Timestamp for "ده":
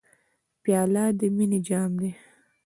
2.01-2.09